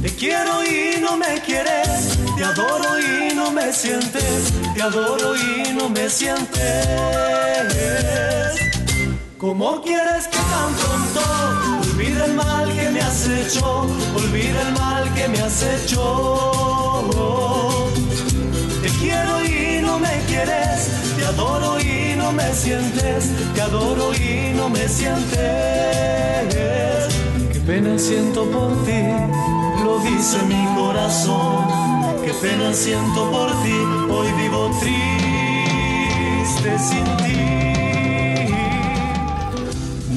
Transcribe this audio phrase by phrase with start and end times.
[0.00, 5.72] Te quiero y no me quieres, te adoro y no me sientes, te adoro y
[5.72, 6.62] no me sientes.
[9.38, 11.20] ¿Cómo quieres que tan pronto
[11.80, 13.80] olvide el mal que me has hecho?
[14.14, 17.10] Olvide el mal que me has hecho.
[18.82, 24.52] Te quiero y no me quieres, te adoro y no me sientes, te adoro y
[24.56, 25.38] no me sientes.
[27.52, 29.02] Qué pena siento por ti,
[29.84, 31.64] lo dice mi corazón.
[32.24, 33.74] Qué pena siento por ti,
[34.10, 37.32] hoy vivo triste sin ti.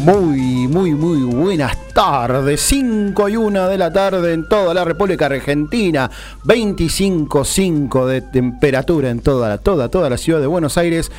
[0.05, 2.61] Muy, muy, muy buenas tardes.
[2.61, 6.11] 5 y 1 de la tarde en toda la República Argentina.
[6.43, 11.11] 25.5 de temperatura en toda toda, toda la ciudad de Buenos Aires.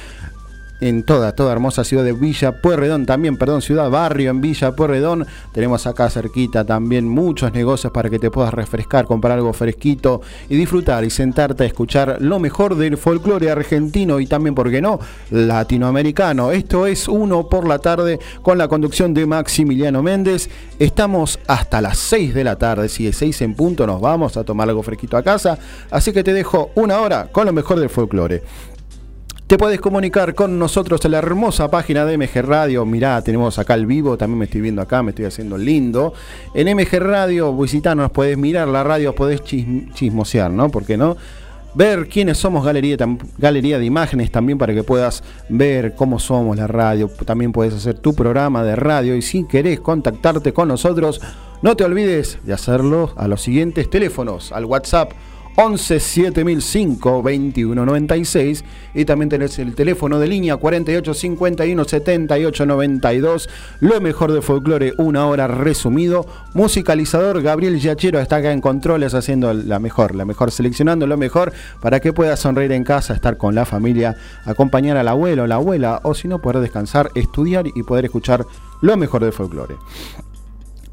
[0.81, 5.27] En toda, toda hermosa ciudad de Villa Pueyrredón, también, perdón, ciudad, barrio en Villa Pueyrredón.
[5.53, 10.57] Tenemos acá cerquita también muchos negocios para que te puedas refrescar, comprar algo fresquito y
[10.57, 15.01] disfrutar y sentarte a escuchar lo mejor del folclore argentino y también, ¿por qué no?,
[15.31, 16.53] latinoamericano.
[16.53, 20.51] Esto es uno por la tarde con la conducción de Maximiliano Méndez.
[20.79, 24.45] Estamos hasta las 6 de la tarde, si es 6 en punto nos vamos a
[24.45, 25.59] tomar algo fresquito a casa.
[25.91, 28.43] Así que te dejo una hora con lo mejor del folclore.
[29.47, 32.85] Te puedes comunicar con nosotros en la hermosa página de MG Radio.
[32.85, 36.15] Mirá, tenemos acá el vivo, también me estoy viendo acá, me estoy haciendo lindo.
[36.53, 40.69] En MG Radio, visitanos, puedes mirar la radio, podés chis- chismosear, ¿no?
[40.69, 41.17] ¿Por qué no?
[41.75, 42.97] Ver quiénes somos galería,
[43.39, 47.09] galería de imágenes también para que puedas ver cómo somos la radio.
[47.25, 51.21] También puedes hacer tu programa de radio y si querés contactarte con nosotros,
[51.62, 55.12] no te olvides de hacerlo a los siguientes teléfonos, al WhatsApp
[55.56, 63.49] 11 7005 2196 y también tenés el teléfono de línea 48 51 78 92
[63.81, 66.27] lo mejor de folclore una hora resumido.
[66.53, 71.53] Musicalizador Gabriel Yachero está acá en controles haciendo la mejor la mejor seleccionando lo mejor
[71.81, 76.00] para que puedas sonreír en casa estar con la familia acompañar al abuelo la abuela
[76.03, 78.47] o si no poder descansar estudiar y poder escuchar
[78.83, 79.77] lo mejor de folclore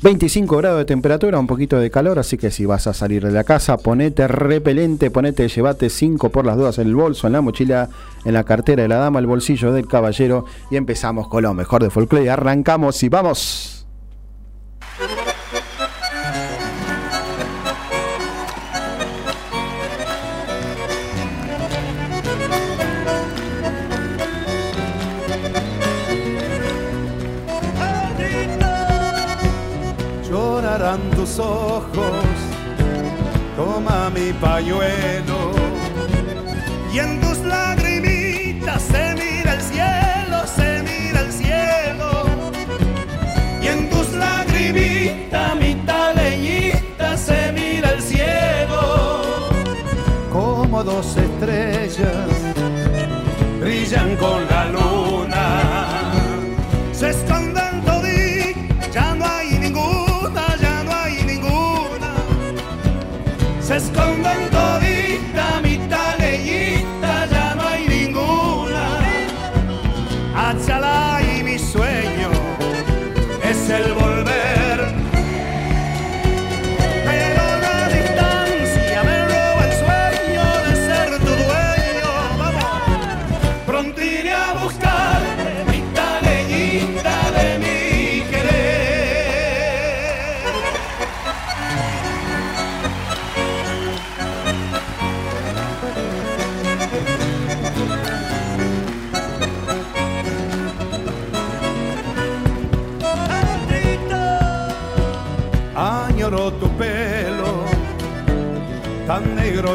[0.04, 3.32] 25 grados de temperatura, un poquito de calor, así que si vas a salir de
[3.32, 7.40] la casa, ponete repelente, ponete, llévate 5 por las dudas en el bolso, en la
[7.40, 7.88] mochila,
[8.26, 11.84] en la cartera de la dama, el bolsillo del caballero y empezamos con lo mejor
[11.84, 12.30] de folclore.
[12.30, 13.88] Arrancamos y vamos.
[31.24, 32.36] Tus ojos,
[33.56, 35.52] toma mi pañuelo
[36.94, 37.33] y en tus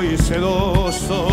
[0.02, 1.28] y sedoso.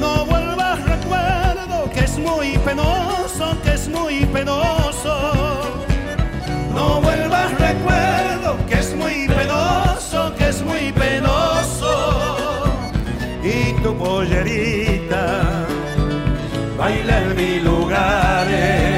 [0.00, 5.14] No vuelvas, recuerdo que es muy penoso, que es muy penoso.
[6.74, 12.64] No vuelvas, recuerdo que es muy penoso, que es muy penoso.
[13.42, 15.66] Y tu pollerita
[16.76, 18.91] baila en mil lugares.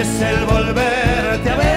[0.00, 1.68] es el volverte a ver.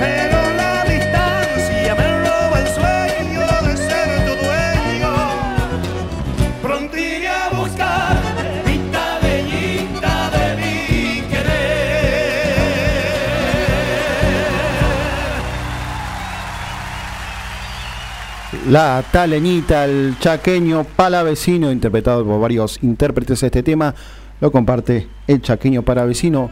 [0.00, 5.12] Pero la distancia me roba el sueño de ser tu dueño.
[6.62, 12.68] Pronto iré a buscarte, Vita bellita de mi querer.
[18.68, 23.94] La taleñita, el chaqueño palavecino, interpretado por varios intérpretes de este tema
[24.40, 26.50] lo comparte el chaqueño palavecino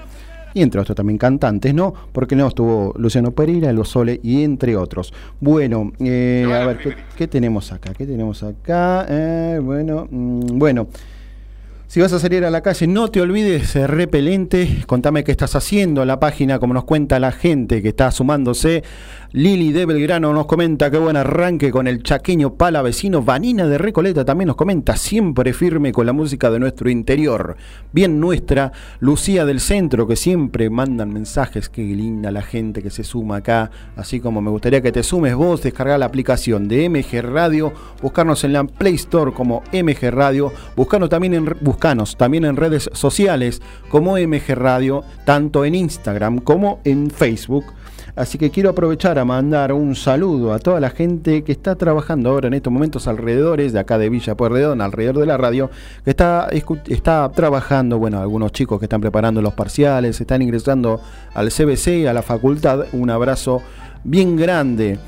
[0.57, 1.93] y entre otros también cantantes, ¿no?
[2.13, 5.13] Porque no estuvo Luciano Pereira, Los Sole y entre otros.
[5.39, 7.93] Bueno, eh, a ver, ¿qué, qué tenemos acá?
[7.93, 9.05] ¿Qué tenemos acá?
[9.07, 10.89] Eh, bueno, mm, bueno.
[11.89, 16.03] Si vas a salir a la calle, no te olvides, repelente, contame qué estás haciendo
[16.03, 18.83] en la página, como nos cuenta la gente que está sumándose.
[19.37, 23.21] Lili de Belgrano nos comenta qué buen arranque con el chaqueño pala vecino.
[23.21, 27.59] Vanina de Recoleta también nos comenta, siempre firme con la música de nuestro interior.
[27.93, 33.05] Bien nuestra, Lucía del Centro, que siempre mandan mensajes, qué linda la gente que se
[33.05, 33.71] suma acá.
[33.95, 38.43] Así como me gustaría que te sumes vos, descargar la aplicación de MG Radio, buscarnos
[38.43, 43.61] en la Play Store como MG Radio, buscarnos también en, buscanos también en redes sociales
[43.91, 47.67] como MG Radio, tanto en Instagram como en Facebook.
[48.17, 52.31] Así que quiero aprovechar a mandar un saludo a toda la gente que está trabajando
[52.31, 55.71] ahora en estos momentos alrededores de acá de Villa Pueyrredón, alrededor de la radio,
[56.03, 56.49] que está,
[56.89, 60.99] está trabajando, bueno, algunos chicos que están preparando los parciales, están ingresando
[61.35, 62.87] al CBC, a la facultad.
[62.93, 63.61] Un abrazo
[64.03, 64.99] bien grande.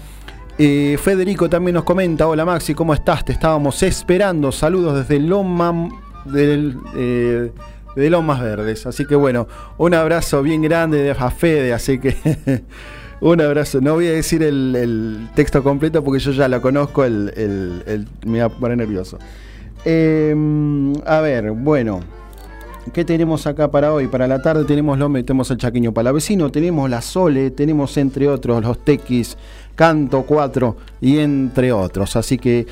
[0.58, 3.25] Eh, Federico también nos comenta, hola Maxi, ¿cómo estás?
[3.25, 4.52] Te estábamos esperando.
[4.52, 5.88] Saludos desde Loma,
[6.26, 7.52] del, eh,
[7.99, 8.87] de Lomas Verdes.
[8.87, 12.17] Así que bueno, un abrazo bien grande de Fede, así que
[13.21, 13.81] un abrazo.
[13.81, 18.47] No voy a decir el, texto completo porque yo ya lo conozco, el, me va
[18.47, 19.19] a poner nervioso.
[19.85, 20.35] Eh,
[21.06, 22.00] a ver, bueno.
[22.93, 24.06] ¿Qué tenemos acá para hoy?
[24.06, 28.62] Para la tarde tenemos lo metemos el chaqueño palavecino, tenemos la Sole, tenemos entre otros
[28.62, 29.37] los Tequis,
[29.75, 32.17] Canto 4 y entre otros.
[32.17, 32.67] Así que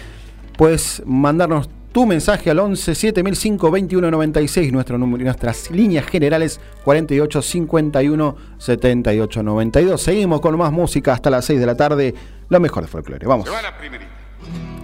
[0.57, 8.37] puedes mandarnos tu mensaje al 11 7005 2196, nuestro número, nuestras líneas generales 48 51
[8.59, 10.03] 78 92.
[10.03, 12.15] Seguimos con más música hasta las 6 de la tarde,
[12.51, 13.27] lo mejor de folclore.
[13.27, 13.49] Vamos.
[13.49, 14.76] Se.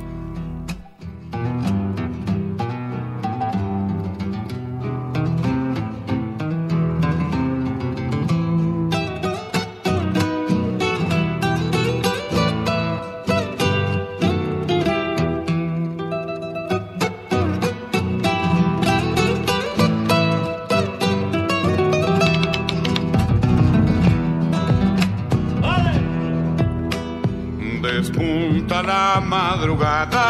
[28.72, 30.20] Despunta la madrugada,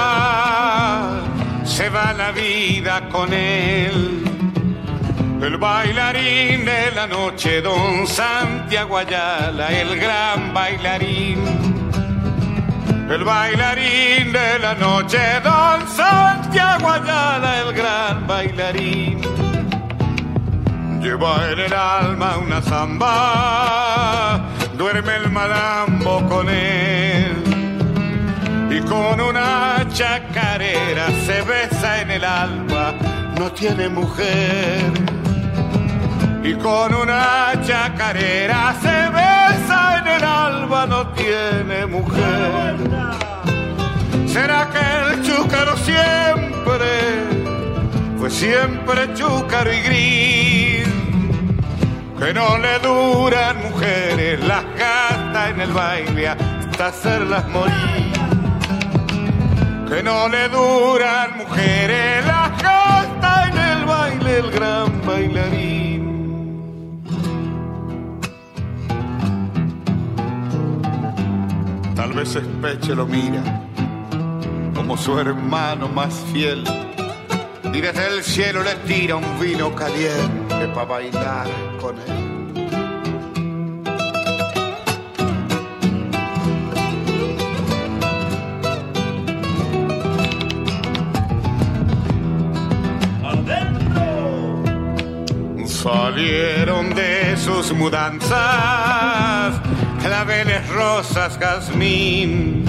[1.64, 4.24] se va la vida con él.
[5.40, 11.38] El bailarín de la noche, don Santiago Ayala, el gran bailarín.
[13.08, 19.20] El bailarín de la noche, don Santiago Ayala, el gran bailarín.
[21.00, 24.40] Lleva en el alma una zamba,
[24.76, 27.11] duerme el malambo con él.
[28.74, 32.94] Y con una chacarera se besa en el alma,
[33.38, 34.90] no tiene mujer.
[36.42, 42.76] Y con una chacarera se besa en el alma, no tiene mujer.
[44.26, 46.90] ¿Será que el chúcaro siempre
[48.18, 50.88] fue siempre chúcaro y gris?
[52.18, 58.01] Que no le duran mujeres, las gasta en el baile hasta hacerlas morir.
[59.92, 66.02] Que no le duran mujeres, las gasta en el baile el gran bailarín.
[71.94, 73.42] Tal vez Espeche lo mira
[74.74, 76.64] como su hermano más fiel
[77.70, 82.41] y desde el cielo le tira un vino caliente para bailar con él.
[96.22, 98.30] De sus mudanzas
[100.00, 102.64] claveles, rosas, jazmín.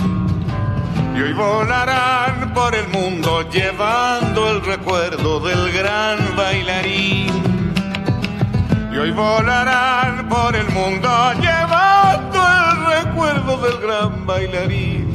[1.15, 7.43] Y hoy volarán por el mundo llevando el recuerdo del gran bailarín.
[8.91, 12.39] Y hoy volarán por el mundo llevando
[12.71, 15.13] el recuerdo del gran bailarín.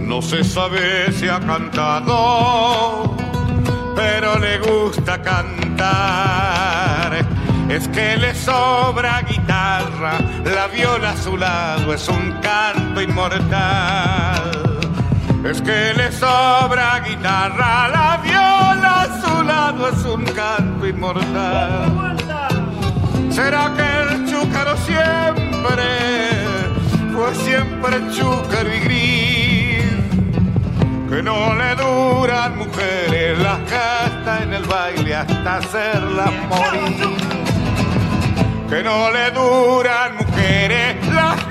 [0.00, 3.16] No se sabe si ha cantado,
[3.96, 5.67] pero le gusta cantar.
[7.68, 14.80] Es que le sobra guitarra, la viola a su lado es un canto inmortal.
[15.44, 22.16] Es que le sobra guitarra, la viola a su lado es un canto inmortal.
[23.30, 25.88] ¿Será que el chúcaro siempre
[27.14, 29.58] fue siempre chúcaro y gris?
[31.08, 33.07] que no le duran mujeres,
[35.20, 37.16] hasta hacerlas morir.
[38.68, 41.47] Que no le duran mujeres, las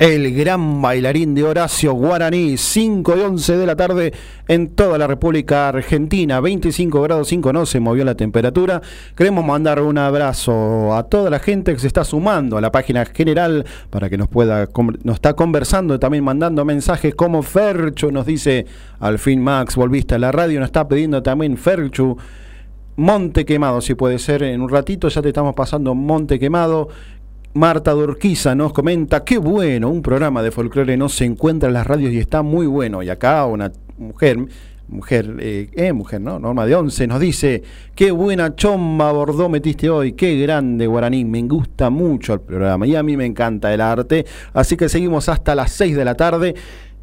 [0.00, 4.14] El gran bailarín de Horacio Guaraní, 5 y 11 de la tarde
[4.48, 8.80] en toda la República Argentina, 25 grados 5, no se movió la temperatura.
[9.14, 13.04] Queremos mandar un abrazo a toda la gente que se está sumando a la página
[13.04, 14.70] general para que nos pueda,
[15.04, 18.64] nos está conversando, también mandando mensajes como Ferchu, nos dice,
[19.00, 22.16] al fin Max, volviste a la radio, nos está pidiendo también Ferchu.
[22.96, 26.88] Monte Quemado, si puede ser, en un ratito ya te estamos pasando Monte Quemado.
[27.52, 31.84] Marta Durquiza nos comenta, qué bueno, un programa de folclore no se encuentra en las
[31.84, 33.02] radios y está muy bueno.
[33.02, 34.38] Y acá una mujer,
[34.86, 36.38] mujer, eh, eh, mujer, ¿no?
[36.38, 37.64] Norma de Once nos dice,
[37.96, 42.94] qué buena chomba bordó metiste hoy, qué grande guaraní, me gusta mucho el programa y
[42.94, 44.26] a mí me encanta el arte.
[44.52, 46.54] Así que seguimos hasta las 6 de la tarde.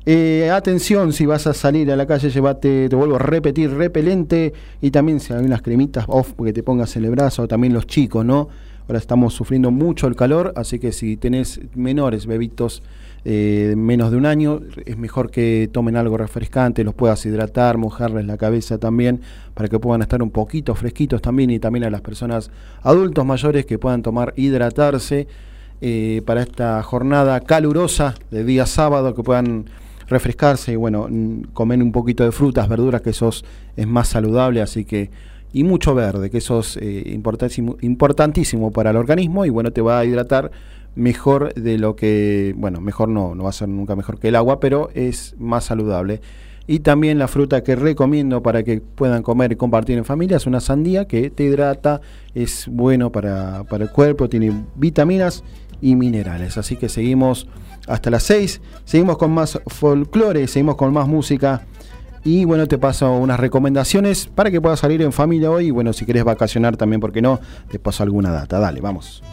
[0.06, 4.54] Eh, atención, si vas a salir a la calle, llévate, te vuelvo a repetir, repelente
[4.80, 7.86] y también si hay unas cremitas off porque te pongas en el brazo, también los
[7.86, 8.48] chicos, ¿no?
[8.88, 12.82] Ahora estamos sufriendo mucho el calor, así que si tenés menores, bebitos
[13.26, 18.26] eh, menos de un año, es mejor que tomen algo refrescante, los puedas hidratar, mojarles
[18.26, 19.20] la cabeza también,
[19.54, 22.50] para que puedan estar un poquito fresquitos también y también a las personas
[22.82, 25.28] adultos mayores que puedan tomar, hidratarse
[25.82, 29.66] eh, para esta jornada calurosa de día sábado, que puedan
[30.08, 31.10] refrescarse y bueno,
[31.52, 33.44] comer un poquito de frutas, verduras, que eso es-
[33.76, 35.12] es más saludable, así que
[35.54, 37.04] y mucho verde, que eso es eh,
[37.82, 40.52] importantísimo, para el organismo y bueno, te va a hidratar
[40.96, 44.36] mejor de lo que, bueno, mejor no, no va a ser nunca mejor que el
[44.36, 46.22] agua, pero es más saludable.
[46.70, 50.46] Y también la fruta que recomiendo para que puedan comer y compartir en familia es
[50.48, 52.02] una sandía que te hidrata,
[52.36, 55.46] es bueno para, para el cuerpo, tiene vitaminas
[55.80, 56.58] y minerales.
[56.58, 57.48] Así que seguimos
[57.88, 61.66] hasta las 6, seguimos con más folclore, seguimos con más música.
[62.28, 65.68] Y bueno, te paso unas recomendaciones para que puedas salir en familia hoy.
[65.68, 67.40] Y bueno, si querés vacacionar también, ¿por qué no?
[67.72, 68.60] Te paso alguna data.
[68.60, 69.24] Dale, vamos.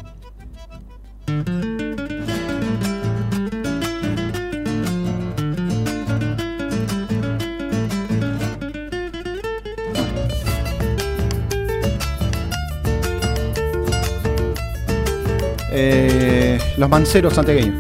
[15.73, 17.75] Eh, los manceros santiagueños.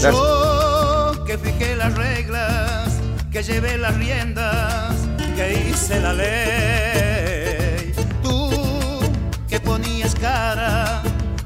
[0.00, 0.39] Gracias.
[3.30, 4.94] Que llevé las riendas,
[5.36, 7.92] que hice la ley.
[8.22, 8.50] Tú
[9.48, 11.00] que ponías cara,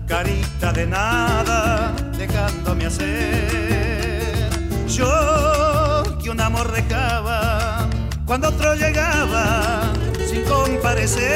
[0.06, 4.48] carita de nada, dejándome hacer.
[4.88, 7.86] Yo que un amor dejaba
[8.24, 9.92] cuando otro llegaba
[10.26, 11.26] sin comparecer.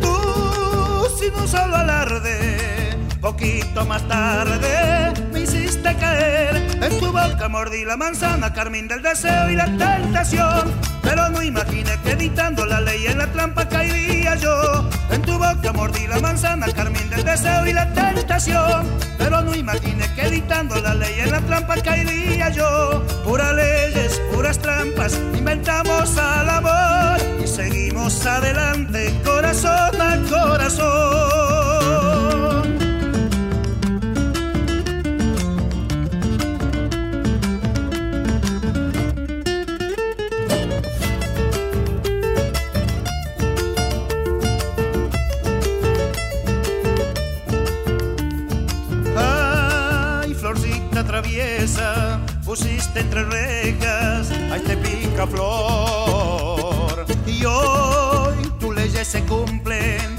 [0.00, 8.88] Tú sin un solo alarde, poquito más tarde En tu boca mordí la manzana, carmín
[8.88, 10.72] del deseo y la tentación.
[11.02, 14.88] Pero no imaginé que editando la ley en la trampa caería yo.
[15.10, 18.86] En tu boca mordí la manzana, carmín del deseo y la tentación.
[19.18, 23.04] Pero no imaginé que editando la ley en la trampa caería yo.
[23.24, 31.75] Puras leyes, puras trampas, inventamos al amor y seguimos adelante, corazón a corazón.
[52.96, 57.06] Pusiste entre rejas, ay te pica flor.
[57.26, 60.16] Y hoy tus leyes se cumplen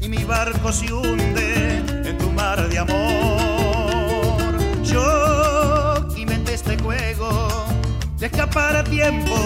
[0.00, 4.52] y mi barco se hunde en tu mar de amor.
[4.82, 7.48] Yo inventé este juego
[8.18, 9.36] de escapar a tiempo,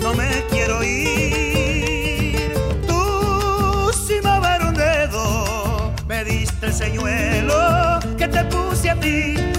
[0.00, 2.52] no me quiero ir.
[2.86, 9.55] Tú sin mover un dedo me diste el señuelo que te puse a ti.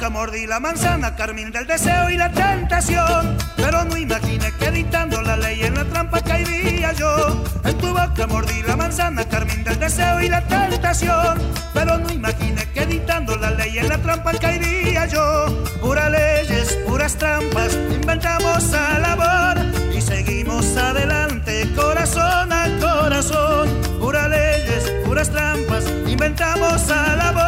[0.00, 3.36] Boca mordí la manzana, carmín del deseo y la tentación.
[3.54, 7.44] Pero no imaginé que editando la ley en la trampa caería yo.
[7.64, 11.38] En tu boca mordí la manzana, carmín del deseo y la tentación.
[11.74, 15.46] Pero no imaginé que editando la ley en la trampa caería yo.
[15.82, 19.58] Puras leyes, puras trampas, inventamos al amor
[19.94, 23.68] y seguimos adelante, corazón a corazón.
[24.00, 27.39] Puras leyes, puras trampas, inventamos al amor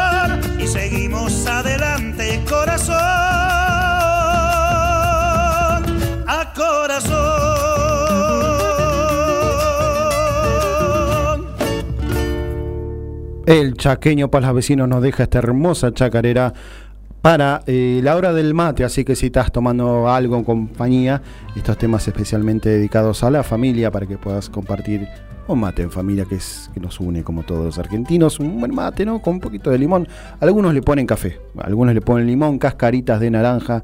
[13.47, 16.53] El chaqueño vecinos nos deja esta hermosa chacarera
[17.23, 21.21] para eh, la hora del mate, así que si estás tomando algo en compañía,
[21.57, 25.09] estos temas especialmente dedicados a la familia para que puedas compartir
[25.49, 28.75] un mate en familia que es que nos une como todos los argentinos, un buen
[28.75, 29.21] mate, ¿no?
[29.21, 30.07] Con un poquito de limón.
[30.39, 33.83] Algunos le ponen café, algunos le ponen limón, cascaritas de naranja.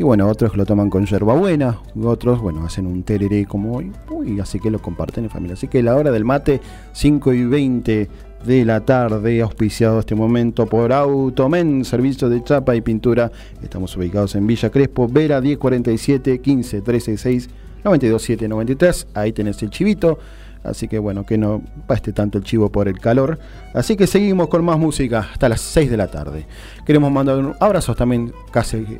[0.00, 3.92] Y bueno, otros lo toman con yerbabuena, otros, bueno, hacen un tereré como hoy,
[4.24, 5.52] y así que lo comparten en familia.
[5.52, 6.62] Así que la hora del mate,
[6.94, 8.08] 5 y 20
[8.46, 13.30] de la tarde, auspiciado este momento por Automen, servicio de chapa y pintura.
[13.62, 17.50] Estamos ubicados en Villa Crespo, Vera 1047 15 366
[17.84, 19.06] 927 93.
[19.12, 20.18] Ahí tenés el chivito.
[20.64, 23.38] Así que bueno, que no paste tanto el chivo por el calor.
[23.74, 26.46] Así que seguimos con más música hasta las 6 de la tarde.
[26.86, 28.98] Queremos mandar un abrazo también, casi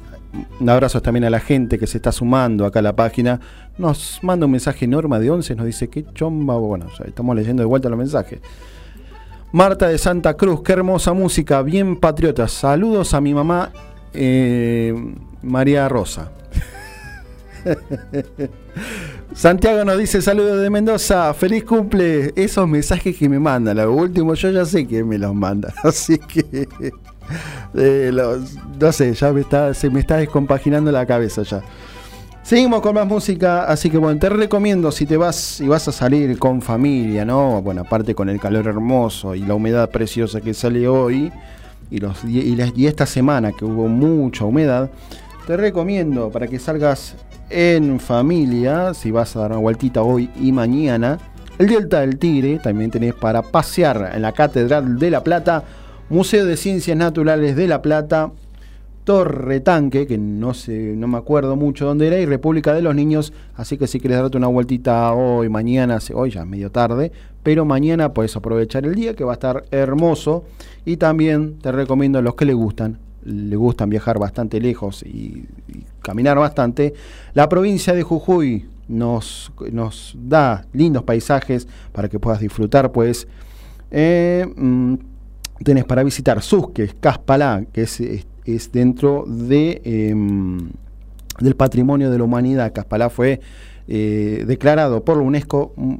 [0.60, 3.40] un abrazo también a la gente que se está sumando acá a la página.
[3.78, 6.56] Nos manda un mensaje Norma de 11, nos dice que chomba.
[6.56, 8.40] Bueno, estamos leyendo de vuelta los mensajes.
[9.52, 12.46] Marta de Santa Cruz, qué hermosa música, bien patriota.
[12.46, 13.72] Saludos a mi mamá
[14.14, 14.94] eh,
[15.42, 16.30] María Rosa.
[19.34, 22.32] Santiago nos dice saludos de Mendoza, feliz cumple.
[22.36, 26.18] Esos mensajes que me mandan, lo último yo ya sé que me los manda, así
[26.18, 26.68] que
[27.74, 31.60] eh, los- no sé, ya me está, se me está descompaginando la cabeza ya.
[32.42, 35.92] Seguimos con más música, así que bueno, te recomiendo si te vas y vas a
[35.92, 37.60] salir con familia, ¿no?
[37.62, 41.30] Bueno, aparte con el calor hermoso y la humedad preciosa que sale hoy
[41.90, 44.90] y, los, y, y esta semana que hubo mucha humedad,
[45.46, 47.14] te recomiendo para que salgas
[47.50, 51.18] en familia, si vas a dar una vueltita hoy y mañana,
[51.58, 55.62] el Delta del Tigre, también tenés para pasear en la Catedral de La Plata,
[56.10, 58.32] Museo de Ciencias Naturales de La Plata,
[59.04, 62.96] Torre Tanque, que no sé, no me acuerdo mucho dónde era, y República de los
[62.96, 67.12] Niños, así que si quieres darte una vueltita hoy, mañana, hoy ya es medio tarde,
[67.44, 70.42] pero mañana puedes aprovechar el día que va a estar hermoso.
[70.84, 75.46] Y también te recomiendo a los que le gustan, le gustan viajar bastante lejos y,
[75.68, 76.92] y caminar bastante,
[77.34, 83.28] la provincia de Jujuy nos, nos da lindos paisajes para que puedas disfrutar, pues
[83.90, 84.94] eh, mm,
[85.62, 86.40] tenés para visitar
[87.00, 90.70] Caspalá, que es, es, es dentro de, em,
[91.40, 92.72] del patrimonio de la humanidad.
[92.72, 93.40] Caspalá fue
[93.88, 95.94] eh, declarado por la UNESCO mm,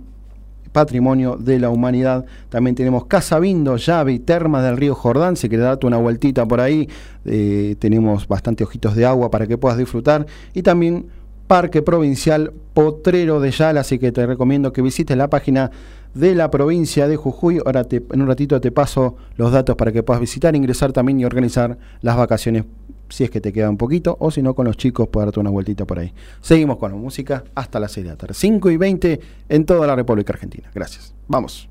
[0.72, 2.24] Patrimonio de la Humanidad.
[2.48, 5.36] También tenemos Casabindo, Llave y Termas del Río Jordán.
[5.36, 6.88] Si querés darte una vueltita por ahí,
[7.24, 10.26] eh, tenemos bastante ojitos de agua para que puedas disfrutar.
[10.54, 11.06] Y también
[11.48, 15.72] Parque Provincial Potrero de Yala, así que te recomiendo que visites la página
[16.14, 17.60] de la provincia de Jujuy.
[17.64, 21.20] Ahora te- en un ratito te paso los datos para que puedas visitar, ingresar también
[21.20, 22.64] y organizar las vacaciones
[23.08, 25.40] si es que te queda un poquito o si no con los chicos puedes darte
[25.40, 26.12] una vueltita por ahí.
[26.40, 29.84] Seguimos con la música hasta las 6 de la tarde, 5 y 20 en toda
[29.86, 30.70] la República Argentina.
[30.72, 31.12] Gracias.
[31.26, 31.68] Vamos.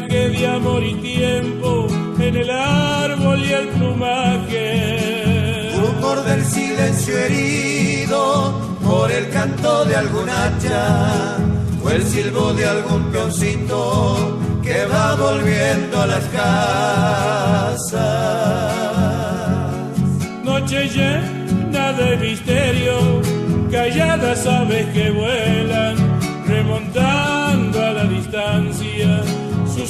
[0.00, 1.86] Mensaje de amor y tiempo
[2.18, 5.70] en el árbol y el plumaje.
[5.76, 8.52] Rumor del silencio herido
[8.84, 11.36] por el canto de algún hacha
[11.82, 17.80] o el silbo de algún peoncito que va volviendo a las casas.
[20.44, 23.20] Noche llena de misterio,
[23.70, 25.96] calladas aves que vuelan,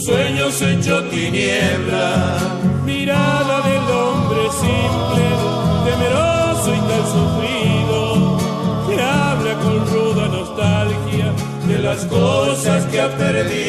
[0.04, 2.36] sueños hecho tiniebla.
[2.84, 5.24] Mirada del hombre simple,
[5.84, 8.38] temeroso y tal sufrido,
[8.88, 11.32] que habla con ruda nostalgia
[11.66, 13.68] de las cosas que ha perdido.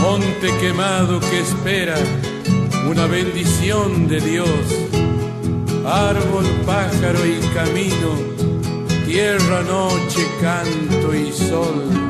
[0.00, 1.96] Monte quemado que espera
[2.88, 4.48] una bendición de Dios.
[5.84, 8.10] Árbol, pájaro y camino,
[9.06, 12.09] tierra, noche, canto y sol.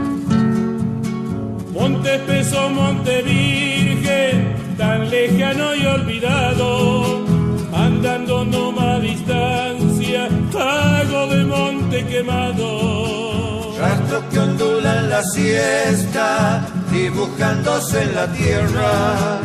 [1.80, 7.24] Monte espeso, monte virgen, tan lejano y olvidado,
[7.72, 13.78] andando no a distancia, hago de monte quemado.
[13.80, 19.40] Rastros que ondulan la siesta, dibujándose en la tierra.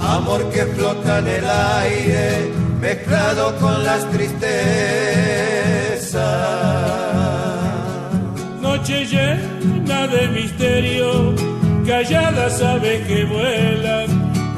[0.00, 4.60] Amor que flota en el aire, mezclado con las tristezas.
[8.60, 11.34] Noche llena de misterio,
[11.90, 14.08] calladas aves que vuelan,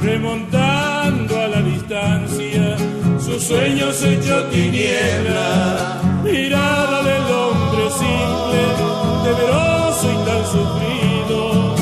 [0.02, 2.76] remontando a la distancia
[3.18, 8.62] sus sueños hecho tiniebla, mirada del hombre simple,
[9.24, 11.74] temeroso y tan sufrido,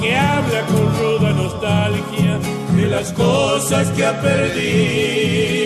[0.00, 2.38] que habla con ruda nostalgia
[2.74, 5.63] de las cosas que ha perdido.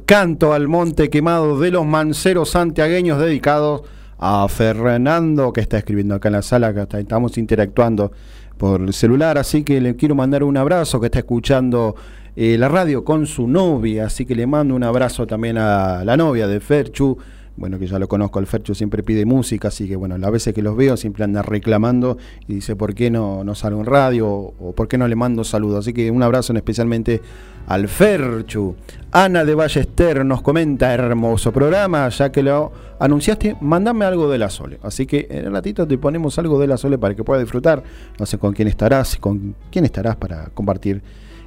[0.00, 3.82] Canto al monte quemado de los manceros santiagueños dedicados
[4.18, 8.12] a Fernando que está escribiendo acá en la sala, que estamos interactuando
[8.56, 11.96] por el celular, así que le quiero mandar un abrazo que está escuchando
[12.36, 16.16] eh, la radio con su novia, así que le mando un abrazo también a la
[16.16, 17.18] novia de Ferchu,
[17.56, 20.54] bueno que ya lo conozco, el Ferchu siempre pide música, así que bueno, las veces
[20.54, 24.28] que los veo siempre anda reclamando y dice por qué no, no sale en radio
[24.28, 27.20] o por qué no le mando saludos, así que un abrazo en especialmente
[27.66, 28.76] al Ferchu.
[29.12, 34.50] Ana de Ballester nos comenta, hermoso programa, ya que lo anunciaste, mandame algo de la
[34.50, 34.78] Sole.
[34.82, 37.82] Así que en un ratito te ponemos algo de la Sole para que puedas disfrutar.
[38.18, 41.02] No sé con quién estarás, con quién estarás para compartir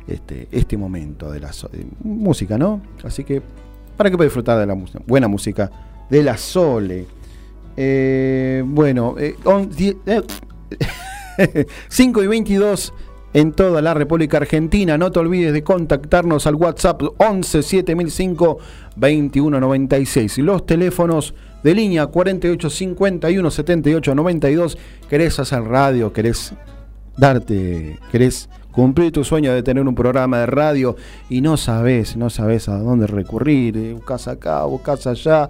[0.08, 1.86] este, este momento de la Sole.
[2.04, 2.82] Música, ¿no?
[3.04, 3.42] Así que
[3.98, 5.70] para que puedas disfrutar de la música, buena música
[6.10, 7.06] de la Sole.
[7.76, 10.22] Eh, bueno, eh, on- die- eh,
[11.90, 12.94] 5 y 22
[13.34, 14.98] en toda la República Argentina.
[14.98, 18.58] No te olvides de contactarnos al WhatsApp 11 7005
[18.96, 20.40] 2196.
[20.40, 24.78] Los teléfonos de línea 48 51 78 92.
[25.10, 26.12] ¿Querés hacer radio?
[26.14, 26.54] ¿Querés
[27.18, 28.00] darte?
[28.12, 30.96] ¿Querés cumplir tu sueño de tener un programa de radio
[31.30, 33.78] y no sabes, no sabes a dónde recurrir?
[33.78, 35.50] eh, Buscas acá, buscas allá.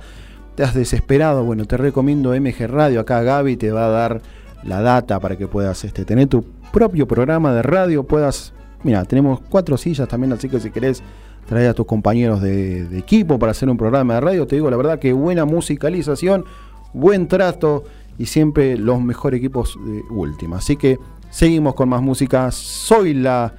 [0.58, 1.44] Te has desesperado.
[1.44, 3.00] Bueno, te recomiendo MG Radio.
[3.00, 4.22] Acá Gaby te va a dar
[4.64, 6.44] la data para que puedas este, tener tu
[6.74, 11.04] propio programa de radio, puedas, mira, tenemos cuatro sillas también, así que si querés
[11.46, 14.72] traer a tus compañeros de, de equipo para hacer un programa de radio, te digo
[14.72, 16.44] la verdad que buena musicalización,
[16.92, 17.84] buen trato
[18.18, 20.58] y siempre los mejores equipos de última.
[20.58, 20.98] Así que
[21.30, 22.52] seguimos con más música.
[22.52, 23.54] Soy la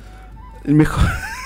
[0.65, 1.05] el mejor.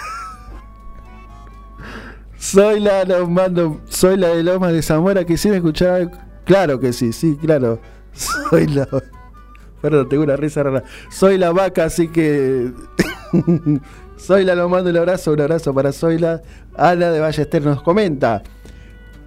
[2.43, 5.25] soy la, los mando, soy la de Lomas de Zamora.
[5.25, 6.11] Quisiera escuchar.
[6.45, 7.79] Claro que sí, sí, claro.
[8.51, 8.89] Soy la.
[9.81, 10.83] Perdón, tengo una risa rara.
[11.09, 12.73] Soy la vaca, así que.
[14.19, 16.43] Zoila nos mando un abrazo, un abrazo para Zoila.
[16.77, 18.43] Ana de Ballester nos comenta.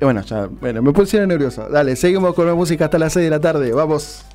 [0.01, 1.69] Bueno, ya, bueno, me pusieron nervioso.
[1.69, 3.71] Dale, seguimos con la música hasta las 6 de la tarde.
[3.71, 4.25] Vamos.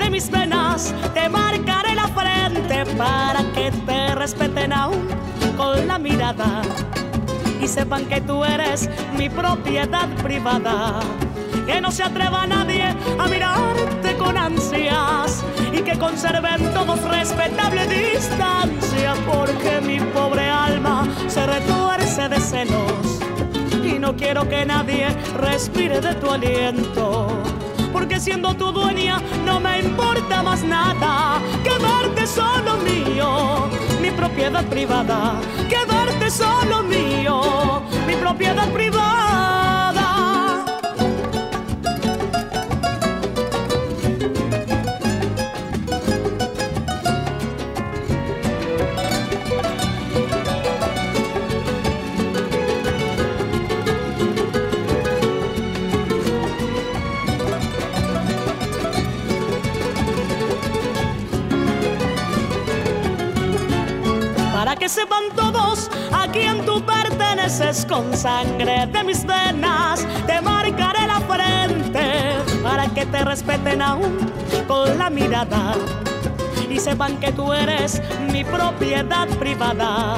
[0.00, 5.06] De mis venas te marcaré la frente para que te respeten aún
[5.56, 6.62] con la mirada
[7.60, 11.00] y sepan que tú eres mi propiedad privada.
[11.66, 12.84] Que no se atreva nadie
[13.18, 21.46] a mirarte con ansias y que conserven todos respetable distancia porque mi pobre alma se
[21.46, 23.20] retuerce de celos
[23.84, 27.29] y no quiero que nadie respire de tu aliento.
[28.20, 31.40] Siendo tu dueña no me importa más nada.
[31.64, 33.66] Quedarte solo mío,
[34.02, 35.40] mi propiedad privada.
[35.70, 39.29] Quedarte solo mío, mi propiedad privada.
[67.88, 70.04] Con sangre de mis venas.
[70.26, 74.18] Te marcaré la frente para que te respeten aún
[74.66, 75.74] con la mirada
[76.68, 78.02] y sepan que tú eres
[78.32, 80.16] mi propiedad privada.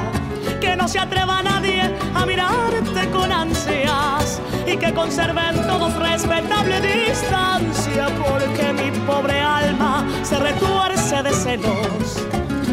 [0.63, 8.07] Que no se atreva nadie a mirarte con ansias y que conserven todos respetable distancia
[8.27, 12.23] porque mi pobre alma se retuerce de celos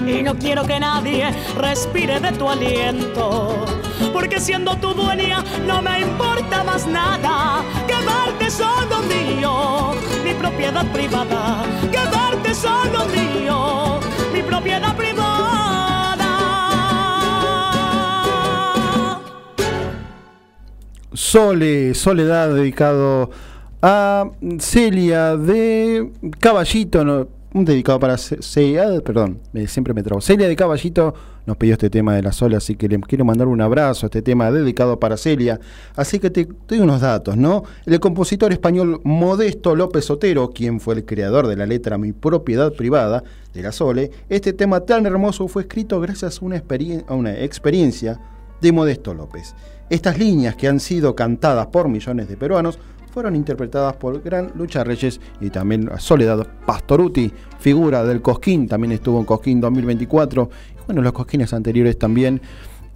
[0.07, 3.65] y no quiero que nadie respire de tu aliento.
[4.13, 7.63] Porque siendo tu dueña no me importa más nada.
[7.87, 9.91] Quedarte solo mío,
[10.23, 11.63] mi propiedad privada.
[11.91, 13.99] Quedarte solo mío,
[14.33, 15.19] mi propiedad privada.
[21.13, 23.29] Sole, Soledad dedicado
[23.81, 30.21] a Celia de Caballito, un dedicado para Ce- Celia, perdón, me- siempre me trago.
[30.21, 31.13] Celia de Caballito
[31.49, 34.21] nos pidió este tema de la sola, así que le quiero mandar un abrazo este
[34.21, 35.59] tema dedicado para Celia.
[35.95, 37.63] Así que te, doy unos datos, ¿no?
[37.87, 42.71] El compositor español Modesto López Otero, quien fue el creador de la letra Mi propiedad
[42.71, 46.63] privada de la Sole, este tema tan hermoso fue escrito gracias a una,
[47.07, 48.21] a una experiencia
[48.61, 49.55] de Modesto López.
[49.89, 52.77] Estas líneas que han sido cantadas por millones de peruanos
[53.11, 59.17] fueron interpretadas por Gran Lucha Reyes y también Soledad Pastoruti, figura del Cosquín, también estuvo
[59.17, 60.47] en Cosquín 2024.
[60.89, 62.41] Bueno, los Cosquines anteriores también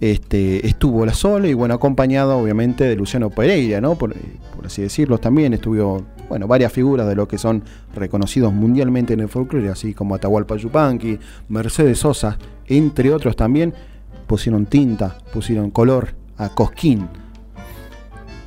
[0.00, 3.94] este, estuvo la Sole y bueno, acompañado obviamente de Luciano Pereira, ¿no?
[3.94, 4.16] Por,
[4.56, 7.62] por así decirlo, también estuvo, bueno, varias figuras de los que son
[7.94, 13.72] reconocidos mundialmente en el folclore, así como Atahualpa Yupanqui, Mercedes Sosa, entre otros también,
[14.26, 17.08] pusieron tinta, pusieron color a Cosquín.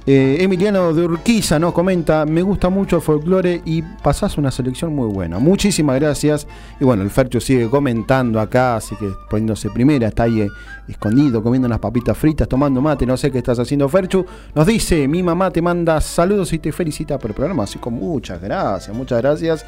[0.10, 4.96] Eh, Emiliano de Urquiza nos comenta, me gusta mucho el folclore y pasás una selección
[4.96, 5.38] muy buena.
[5.38, 6.48] Muchísimas gracias.
[6.80, 10.50] Y bueno, el Fercho sigue comentando acá, así que poniéndose primera, está ahí eh,
[10.88, 14.26] escondido, comiendo unas papitas fritas, tomando mate, no sé qué estás haciendo, Ferchu.
[14.56, 17.90] Nos dice, mi mamá te manda saludos y te felicita por el programa, así que
[17.90, 19.66] muchas gracias, muchas gracias.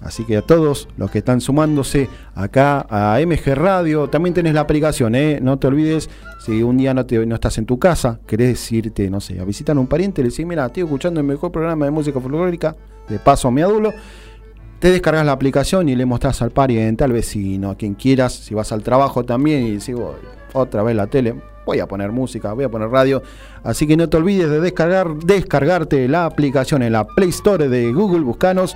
[0.00, 4.60] Así que a todos los que están sumándose acá a MG Radio, también tenés la
[4.60, 5.40] aplicación, ¿eh?
[5.42, 6.08] no te olvides,
[6.44, 9.44] si un día no, te, no estás en tu casa, querés irte, no sé, a
[9.44, 12.76] visitar a un pariente, le decís, mira, estoy escuchando el mejor programa de música folclórica,
[13.08, 13.92] de paso a mi adulo,
[14.78, 18.54] te descargas la aplicación y le mostrás al pariente, al vecino, a quien quieras, si
[18.54, 20.14] vas al trabajo también y decís, "Voy,
[20.52, 21.34] otra vez la tele,
[21.66, 23.22] voy a poner música, voy a poner radio,
[23.62, 27.92] así que no te olvides de descargar, descargarte la aplicación en la Play Store de
[27.92, 28.74] Google, buscanos,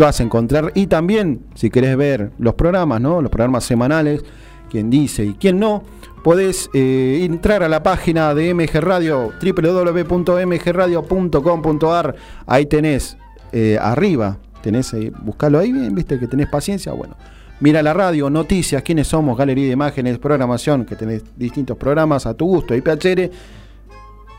[0.00, 0.72] lo vas a encontrar.
[0.74, 3.22] Y también, si querés ver los programas, ¿no?
[3.22, 4.24] Los programas semanales,
[4.70, 5.84] quién dice y quién no,
[6.24, 12.16] podés eh, entrar a la página de MG Radio, www.mgradio.com.ar.
[12.46, 13.16] Ahí tenés
[13.52, 17.14] eh, arriba, tenés ahí, buscalo ahí bien, viste que tenés paciencia, bueno.
[17.60, 22.32] Mira la radio, noticias, quiénes somos, galería de imágenes, programación, que tenés distintos programas a
[22.32, 23.30] tu gusto, IPHR,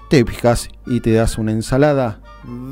[0.10, 2.19] te fijas y te das una ensalada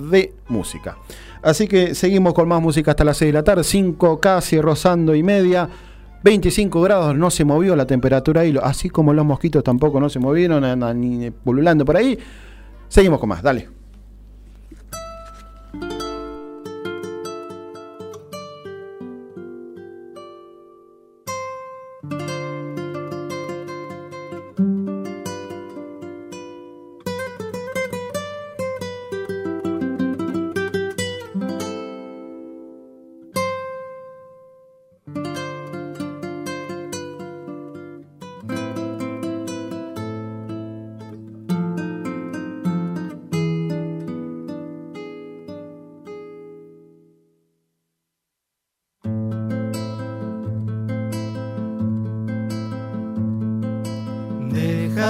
[0.09, 0.97] de música.
[1.41, 5.15] Así que seguimos con más música hasta las 6 de la tarde, 5 casi rozando
[5.15, 5.69] y media.
[6.23, 10.19] 25 grados, no se movió la temperatura ahí, así como los mosquitos tampoco no se
[10.19, 12.19] movieron, andan ni pululando por ahí.
[12.89, 13.78] Seguimos con más, dale.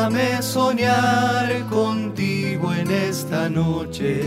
[0.10, 4.24] Déjame soñar contigo en esta noche.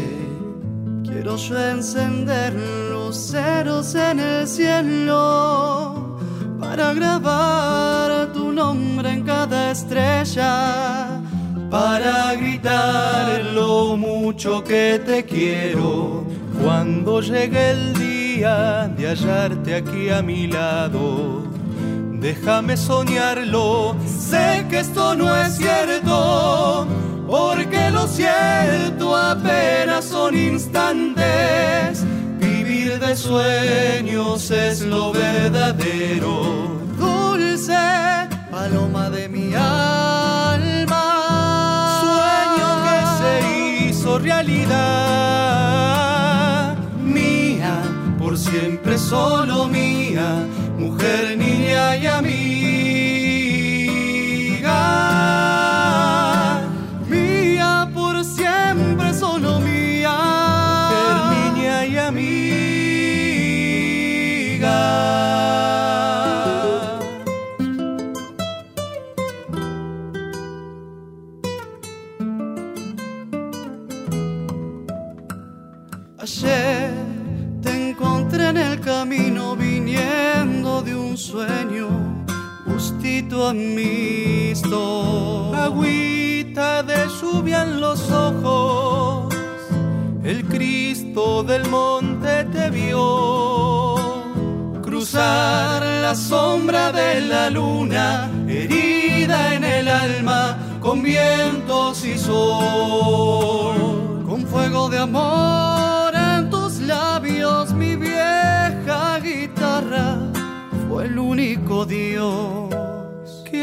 [1.03, 2.55] Quiero yo encender
[2.90, 6.18] luceros en el cielo
[6.61, 11.21] para grabar tu nombre en cada estrella,
[11.68, 16.25] para gritar lo mucho que te quiero
[16.62, 21.42] cuando llegue el día de hallarte aquí a mi lado.
[22.23, 23.97] Déjame soñarlo,
[24.33, 26.87] sé que esto no es cierto,
[27.29, 32.05] porque lo cierto apenas son instantes.
[32.40, 36.35] Vivir de sueños es lo verdadero.
[36.99, 37.85] Dulce
[38.51, 41.05] paloma de mi alma,
[42.05, 43.33] sueño que se
[43.85, 44.79] hizo realidad.
[47.18, 47.75] Mía,
[48.18, 50.29] por siempre solo mía,
[50.79, 53.12] mujer, niña y amiga.
[83.53, 84.81] Amisto,
[85.55, 89.35] agüita de lluvia en los ojos,
[90.25, 93.97] el Cristo del monte te vio
[94.83, 103.77] cruzar la sombra de la luna, herida en el alma, con vientos y sol,
[104.27, 110.17] con fuego de amor en tus labios, mi vieja guitarra
[110.88, 112.91] fue el único Dios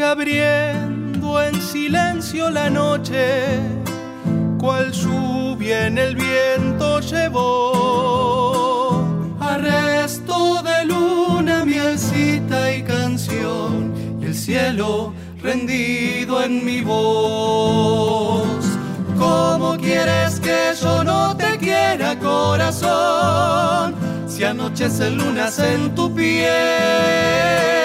[0.02, 3.44] abriendo en silencio la noche,
[4.58, 8.46] cual lluvia en el viento llevó.
[9.40, 18.64] Arresto de luna, mielcita y canción, y el cielo rendido en mi voz.
[19.18, 23.94] ¿Cómo quieres que yo no te quiera, corazón?
[24.26, 27.79] Si anochecen lunas en tu piel.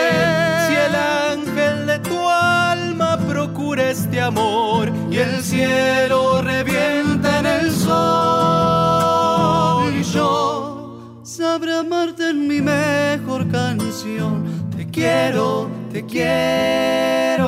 [3.73, 7.93] Este amor y el cielo revienta en el sol.
[9.99, 14.69] Y yo sabré amarte en mi mejor canción.
[14.75, 17.45] Te quiero, te quiero.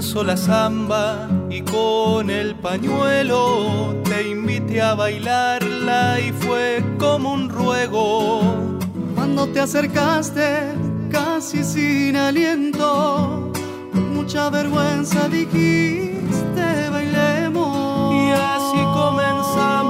[0.00, 8.40] La samba y con el pañuelo te invité a bailarla y fue como un ruego.
[9.14, 10.72] Cuando te acercaste,
[11.10, 13.52] casi sin aliento,
[13.92, 18.14] mucha vergüenza dijiste bailemos.
[18.14, 19.89] Y así comenzamos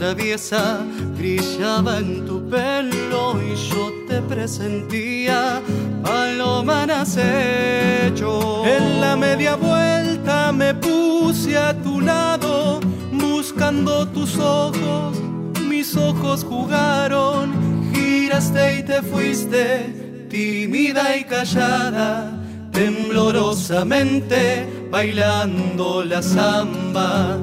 [0.00, 0.78] traviesa
[1.18, 5.60] brillaba en tu pelo y yo te presentía
[6.02, 8.64] paloma acecho.
[8.64, 12.80] En la media vuelta me puse a tu lado,
[13.12, 15.20] buscando tus ojos,
[15.68, 22.32] mis ojos jugaron, giraste y te fuiste, tímida y callada,
[22.72, 27.38] temblorosamente bailando la samba.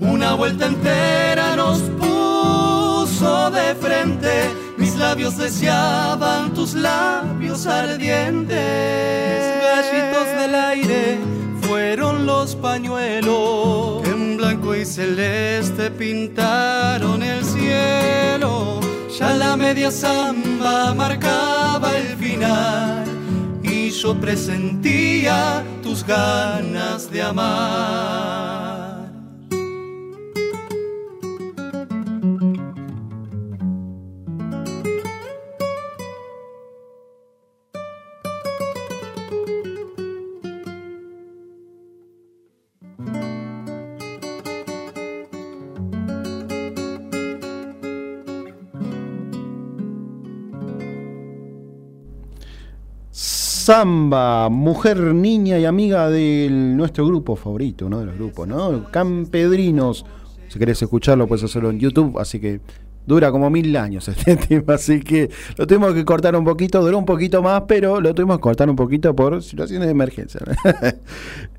[0.00, 8.56] Una vuelta entera nos puso de frente, mis labios deseaban tus labios ardientes.
[9.60, 11.18] Gallitos del aire
[11.62, 14.06] fueron los pañuelos.
[14.06, 18.80] En blanco y celeste pintaron el cielo.
[19.18, 23.04] Ya la media samba marcaba el final
[23.64, 28.57] y yo presentía tus ganas de amar.
[53.68, 58.90] Samba, mujer, niña y amiga de nuestro grupo favorito, uno de los grupos, ¿no?
[58.90, 60.06] Campedrinos.
[60.48, 62.62] Si querés escucharlo, puedes hacerlo en YouTube, así que
[63.06, 65.28] dura como mil años este tema, así que
[65.58, 68.70] lo tuvimos que cortar un poquito, duró un poquito más, pero lo tuvimos que cortar
[68.70, 70.40] un poquito por situaciones de emergencia.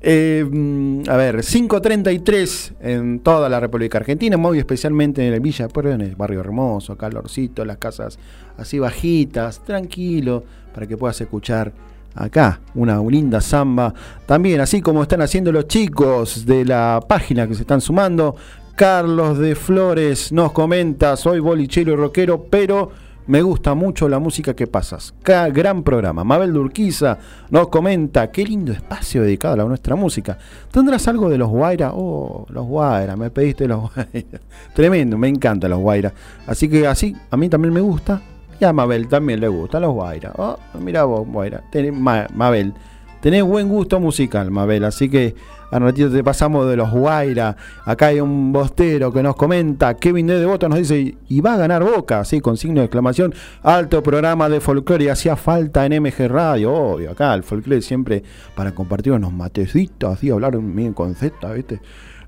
[0.02, 5.68] Eh, mm, a ver, 5.33 en toda la República Argentina, muy especialmente en el Villa
[5.68, 8.18] Puerto, en el barrio hermoso, calorcito, las casas
[8.56, 10.42] así bajitas, tranquilo,
[10.72, 11.72] para que puedas escuchar
[12.14, 13.92] acá una linda samba.
[14.26, 18.36] También, así como están haciendo los chicos de la página que se están sumando,
[18.76, 22.90] Carlos de Flores nos comenta, soy bolichero y rockero, pero
[23.26, 25.14] me gusta mucho la música que pasas.
[25.22, 26.24] Ca- gran programa.
[26.24, 27.18] Mabel Durquiza
[27.50, 30.36] nos comenta, qué lindo espacio dedicado a la nuestra música.
[30.72, 31.92] ¿Tendrás algo de los Guaira?
[31.94, 34.40] Oh, los Guaira, me pediste los Guaira.
[34.74, 36.12] Tremendo, me encantan los Guaira.
[36.46, 38.20] Así que así, a mí también me gusta.
[38.60, 40.32] Y a Mabel también le gusta los Guaira.
[40.36, 41.62] Oh, mira vos, Guaira.
[41.72, 42.74] Tenés- Ma- Mabel,
[43.22, 44.84] tenés buen gusto musical, Mabel.
[44.84, 45.34] Así que
[45.70, 47.56] a ratito te pasamos de los Guaira.
[47.86, 49.94] Acá hay un bostero que nos comenta.
[49.94, 53.32] Kevin de Devoto nos dice, y va a ganar Boca, así con signo de exclamación.
[53.62, 57.12] Alto programa de folclore y hacía falta en MG Radio, obvio.
[57.12, 58.22] Acá el folclore siempre
[58.54, 61.80] para compartir unos matecitos, así hablar bien con Z, ¿viste?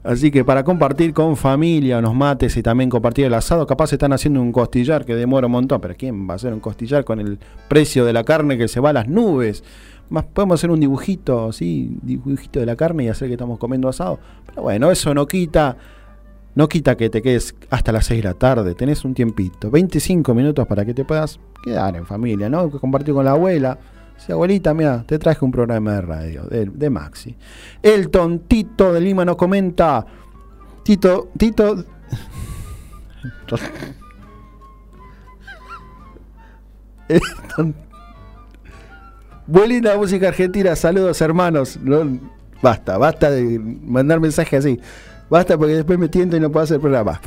[0.05, 4.12] Así que para compartir con familia unos mates y también compartir el asado, capaz están
[4.12, 7.20] haciendo un costillar que demora un montón, pero ¿quién va a hacer un costillar con
[7.20, 7.38] el
[7.68, 9.62] precio de la carne que se va a las nubes?
[10.11, 13.88] Más podemos hacer un dibujito, así, dibujito de la carne y hacer que estamos comiendo
[13.88, 14.18] asado.
[14.46, 15.76] Pero bueno, eso no quita,
[16.57, 20.34] no quita que te quedes hasta las 6 de la tarde, tenés un tiempito, 25
[20.34, 22.68] minutos para que te puedas quedar en familia, ¿no?
[22.70, 23.78] Compartir con la abuela.
[24.25, 27.35] Sí, abuelita, mira, te traje un programa de radio de, de Maxi.
[27.83, 30.07] El tontito de Lima nos comenta.
[30.85, 31.85] Tito, Tito.
[39.49, 41.77] Muy linda música argentina, saludos hermanos.
[41.83, 42.20] No,
[42.62, 44.79] basta, basta de mandar mensajes así.
[45.29, 47.20] Basta porque después me tiento y no puedo hacer programa.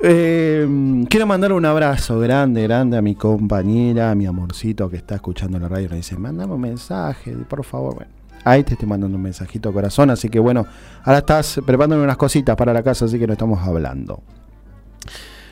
[0.00, 5.16] Eh, quiero mandar un abrazo grande, grande a mi compañera, a mi amorcito que está
[5.16, 7.96] escuchando la radio y me dice, mandame un mensaje, por favor.
[7.96, 8.12] Bueno,
[8.44, 10.66] ahí te estoy mandando un mensajito corazón, así que bueno,
[11.02, 14.22] ahora estás preparándome unas cositas para la casa, así que no estamos hablando.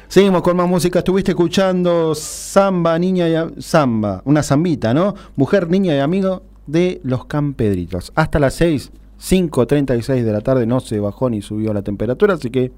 [0.07, 1.01] Seguimos con más música.
[1.01, 5.15] Estuviste escuchando Samba, Niña y Samba, una zambita, ¿no?
[5.35, 8.13] Mujer, Niña y Amigo de los Campedritos.
[8.15, 12.51] Hasta las 6, 5.36 de la tarde no se bajó ni subió la temperatura, así
[12.51, 12.71] que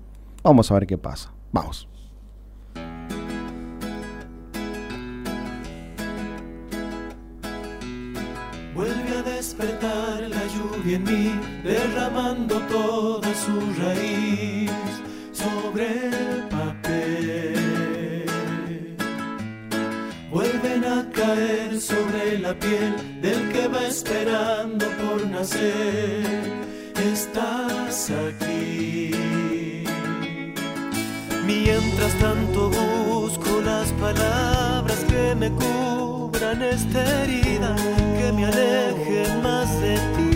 [0.43, 1.31] vamos a ver qué pasa.
[1.53, 1.89] Vamos.
[8.75, 14.71] Vuelve a despertar la lluvia en mí, derramando toda su raíz
[15.33, 18.27] sobre el papel.
[20.31, 26.53] Vuelven a caer sobre la piel del que va esperando por nacer.
[26.95, 29.48] Estás aquí.
[31.49, 37.75] Mientras tanto busco las palabras que me cubran esta herida,
[38.19, 40.29] que me alejen más de ti.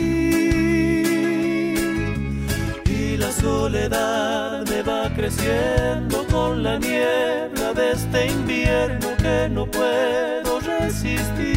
[2.91, 10.61] Y la soledad me va creciendo con la niebla de este invierno que no puedo
[10.61, 11.52] resistir.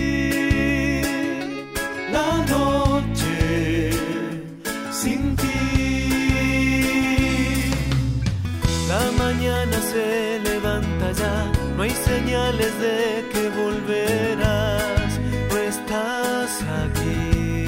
[11.75, 17.65] No hay señales de que volverás, no estás aquí.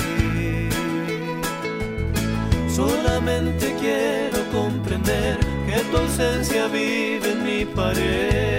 [2.69, 5.37] Solamente quiero comprender
[5.67, 8.56] que tu ausencia vive en mi pared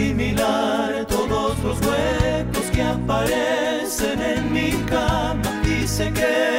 [0.00, 6.49] asimilar todos los huecos que aparecen en mi cama y se quedarán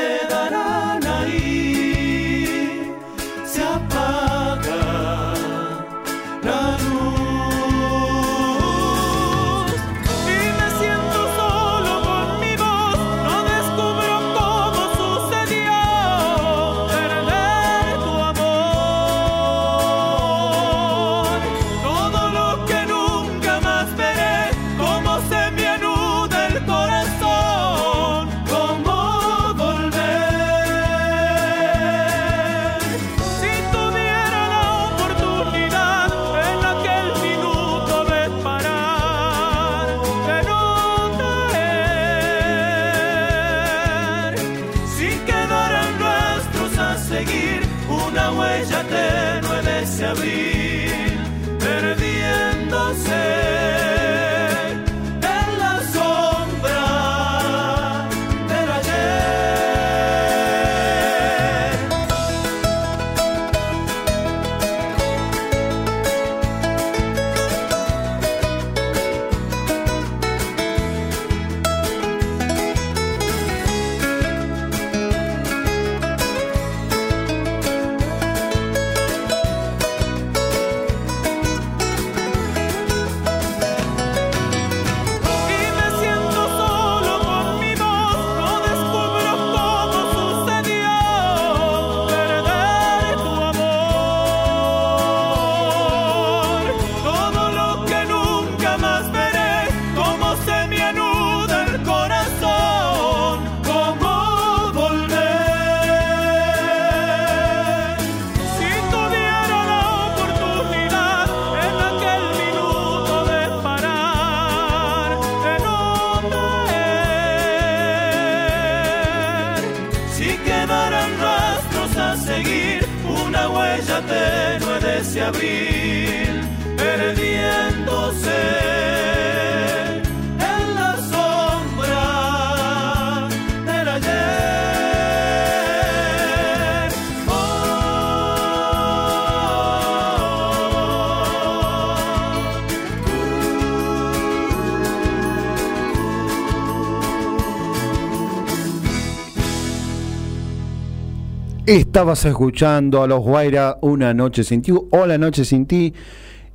[151.91, 155.93] Estabas escuchando a los Guaira Una Noche Sin Ti, Hola Noche Sin Ti.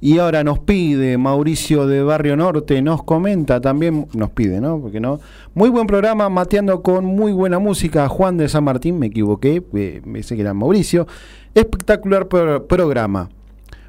[0.01, 4.80] Y ahora nos pide Mauricio de Barrio Norte, nos comenta también, nos pide, ¿no?
[4.80, 5.20] Porque no.
[5.53, 8.09] Muy buen programa, mateando con muy buena música.
[8.09, 11.07] Juan de San Martín, me equivoqué, eh, pensé que era Mauricio.
[11.55, 13.28] Espectacular pro- programa.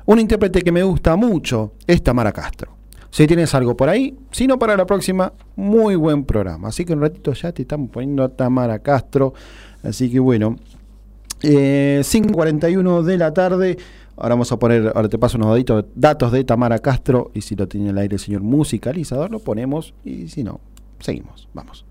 [0.05, 2.73] Un intérprete que me gusta mucho es Tamara Castro.
[3.09, 6.67] Si tienes algo por ahí, si no para la próxima, muy buen programa.
[6.67, 9.33] Así que un ratito ya te estamos poniendo a Tamara Castro.
[9.81, 10.57] Así que bueno,
[11.43, 13.77] eh, 5.41 de la tarde.
[14.15, 17.31] Ahora vamos a poner, ahora te paso unos daditos- datos de Tamara Castro.
[17.33, 19.93] Y si lo tiene en el aire el señor musicalizador, lo ponemos.
[20.03, 20.59] Y si no,
[20.99, 21.47] seguimos.
[21.53, 21.85] Vamos.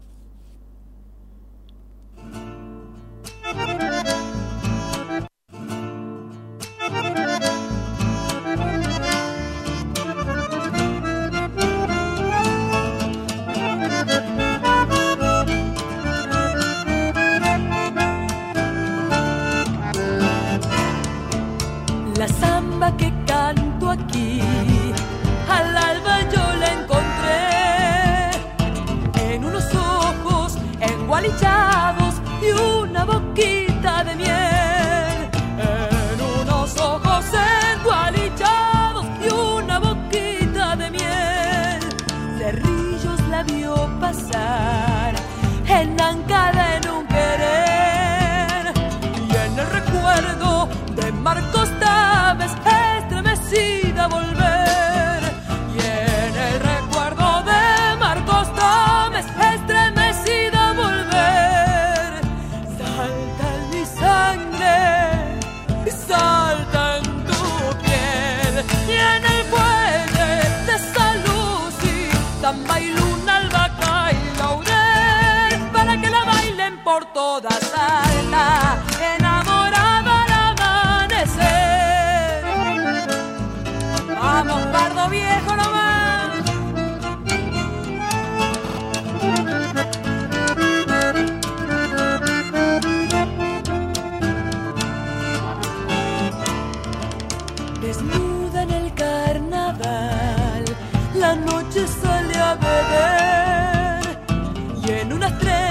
[105.28, 105.65] Y en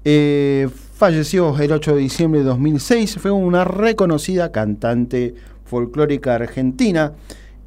[0.04, 3.18] Eh, falleció el 8 de diciembre de 2006.
[3.18, 7.14] Fue una reconocida cantante folclórica argentina.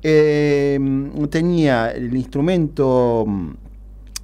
[0.01, 0.79] Eh,
[1.29, 3.49] tenía el instrumento mm,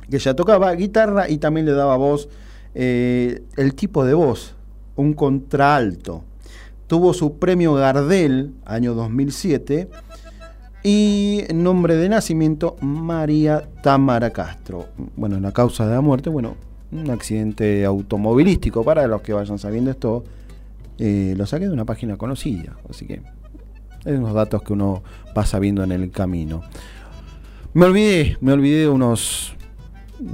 [0.10, 2.30] que ella tocaba, guitarra y también le daba voz.
[2.76, 4.56] eh, el tipo de voz,
[5.00, 6.24] un contraalto.
[6.88, 9.90] Tuvo su premio Gardel, año 2007.
[10.84, 14.88] Y nombre de nacimiento, María Tamara Castro.
[15.16, 16.56] Bueno, la causa de la muerte, bueno,
[16.92, 18.84] un accidente automovilístico.
[18.84, 20.24] Para los que vayan sabiendo esto,
[20.98, 22.78] eh, lo saqué de una página conocida.
[22.90, 23.22] Así que,
[24.06, 25.04] hay unos datos que uno
[25.38, 26.62] va sabiendo en el camino.
[27.74, 29.54] Me olvidé, me olvidé de unos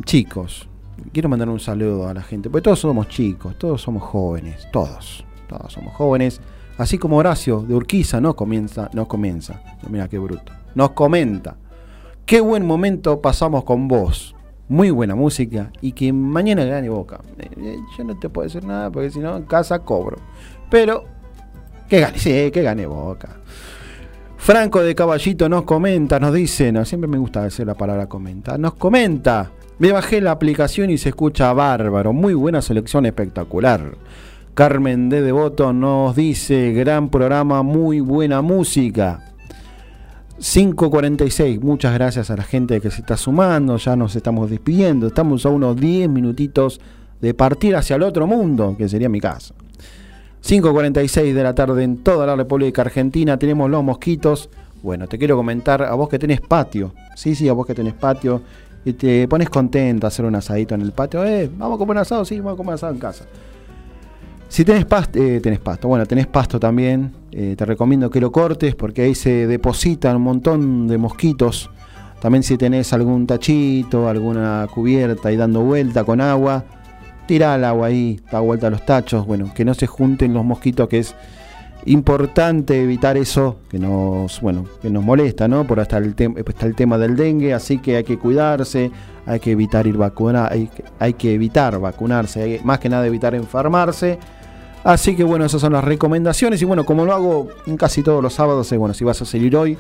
[0.05, 0.67] chicos.
[1.11, 5.25] Quiero mandar un saludo a la gente, porque todos somos chicos, todos somos jóvenes, todos,
[5.47, 6.41] todos somos jóvenes.
[6.77, 9.61] Así como Horacio de Urquiza nos comienza, nos comienza.
[9.89, 10.51] Mira qué bruto.
[10.73, 11.55] Nos comenta.
[12.25, 14.35] Qué buen momento pasamos con vos.
[14.67, 17.21] Muy buena música y que mañana gane Boca.
[17.37, 20.17] Eh, eh, Yo no te puedo decir nada porque si no en casa cobro.
[20.69, 21.05] Pero
[21.87, 23.37] que gane, sí, que gane Boca.
[24.37, 28.59] Franco de Caballito nos comenta, nos dice, no, siempre me gusta decir la palabra comenta,
[28.59, 33.97] nos comenta, me bajé la aplicación y se escucha bárbaro, muy buena selección espectacular.
[34.53, 39.33] Carmen de Devoto nos dice, gran programa, muy buena música.
[40.39, 45.45] 5.46, muchas gracias a la gente que se está sumando, ya nos estamos despidiendo, estamos
[45.45, 46.79] a unos 10 minutitos
[47.21, 49.55] de partir hacia el otro mundo, que sería mi caso.
[50.43, 54.49] 5.46 de la tarde en toda la República Argentina, tenemos los mosquitos.
[54.83, 57.93] Bueno, te quiero comentar a vos que tenés patio, sí, sí, a vos que tenés
[57.93, 58.41] patio,
[58.85, 61.97] y te pones contento a hacer un asadito en el patio, eh, vamos a comer
[61.97, 63.25] un asado, sí, vamos a comer asado en casa.
[64.47, 68.31] Si tenés pasto, eh, tenés pasto, bueno, tenés pasto también, eh, te recomiendo que lo
[68.31, 71.69] cortes porque ahí se depositan un montón de mosquitos.
[72.21, 76.63] También si tenés algún tachito, alguna cubierta y dando vuelta con agua,
[77.27, 80.45] tira el agua ahí, da vuelta a los tachos, bueno, que no se junten los
[80.45, 81.15] mosquitos, que es
[81.85, 85.65] importante evitar eso, que nos, bueno, que nos molesta, ¿no?
[85.65, 86.15] Por hasta el,
[86.45, 88.91] está el tema del dengue, así que hay que cuidarse,
[89.25, 90.69] hay que evitar ir vacunar, hay,
[90.99, 94.19] hay que evitar vacunarse, más que nada evitar enfermarse.
[94.83, 96.61] Así que bueno, esas son las recomendaciones.
[96.61, 99.77] Y bueno, como lo hago casi todos los sábados, bueno, si vas a salir hoy,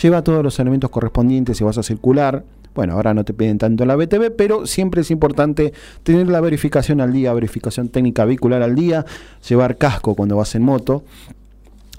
[0.00, 2.44] lleva todos los elementos correspondientes si vas a circular.
[2.78, 5.72] Bueno, ahora no te piden tanto la BTV, pero siempre es importante
[6.04, 9.04] tener la verificación al día, verificación técnica vehicular al día,
[9.48, 11.02] llevar casco cuando vas en moto,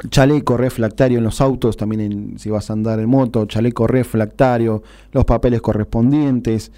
[0.10, 4.82] chaleco refractario en los autos, también en- si vas a andar en moto, chaleco refractario,
[5.12, 6.72] los papeles correspondientes.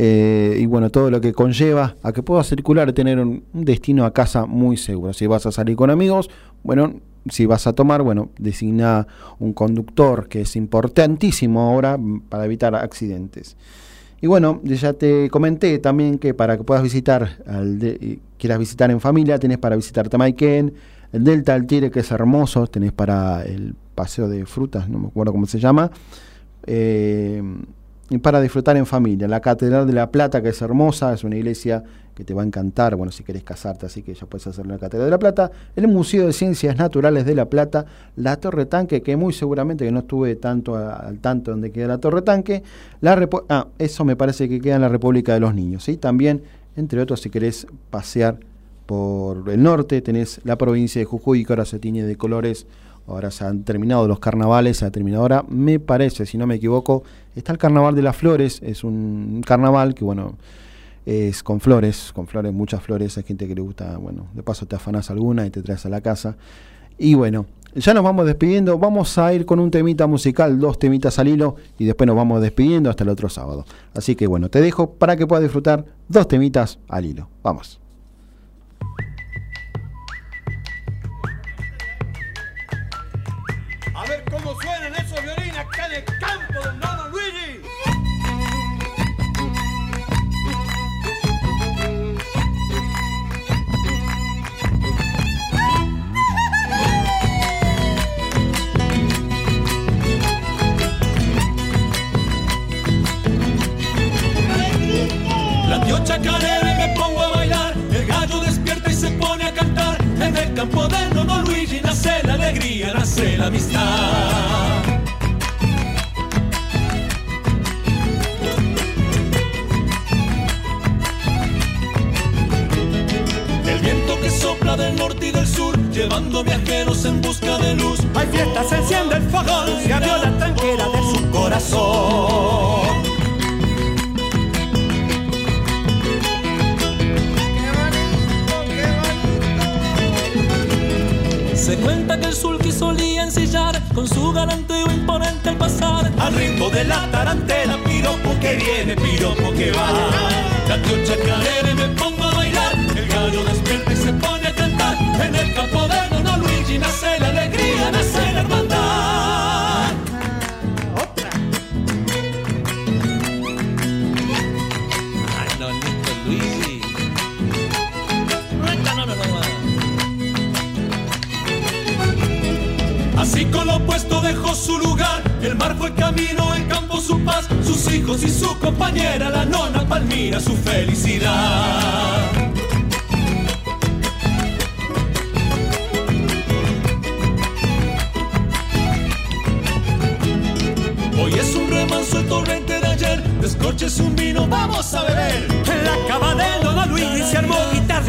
[0.00, 4.12] eh, y bueno, todo lo que conlleva a que puedas circular tener un destino a
[4.12, 5.12] casa muy seguro.
[5.12, 6.30] Si vas a salir con amigos,
[6.62, 7.00] bueno,
[7.30, 9.06] si vas a tomar, bueno, designa
[9.38, 11.98] un conductor, que es importantísimo ahora
[12.28, 13.56] para evitar accidentes.
[14.20, 18.58] Y bueno, ya te comenté también que para que puedas visitar, al de- y quieras
[18.58, 20.74] visitar en familia, tenés para visitar Tamaiken,
[21.12, 25.32] el Delta Altiere, que es hermoso, tenés para el paseo de frutas, no me acuerdo
[25.32, 25.90] cómo se llama,
[26.66, 27.42] eh,
[28.16, 29.28] para disfrutar en familia.
[29.28, 31.84] La Catedral de la Plata, que es hermosa, es una iglesia
[32.14, 34.76] que te va a encantar, bueno, si querés casarte, así que ya puedes hacerlo en
[34.76, 35.52] la Catedral de la Plata.
[35.76, 37.84] El Museo de Ciencias Naturales de La Plata,
[38.16, 41.98] la Torre Tanque, que muy seguramente que no estuve tanto al tanto donde queda la
[41.98, 42.62] Torre Tanque.
[43.02, 45.96] La ah, eso me parece que queda en la República de los Niños, ¿sí?
[45.96, 46.42] También,
[46.76, 48.40] entre otros, si querés pasear
[48.86, 52.66] por el norte, tenés la provincia de Jujuy, que ahora se tiñe de colores
[53.08, 56.56] Ahora se han terminado los carnavales, se ha terminado ahora, me parece, si no me
[56.56, 57.02] equivoco,
[57.34, 60.36] está el Carnaval de las Flores, es un carnaval que, bueno,
[61.06, 64.66] es con flores, con flores, muchas flores, hay gente que le gusta, bueno, de paso
[64.66, 66.36] te afanas alguna y te traes a la casa.
[66.98, 71.18] Y bueno, ya nos vamos despidiendo, vamos a ir con un temita musical, dos temitas
[71.18, 73.64] al hilo, y después nos vamos despidiendo hasta el otro sábado.
[73.94, 77.28] Así que bueno, te dejo para que puedas disfrutar dos temitas al hilo.
[77.42, 77.80] Vamos.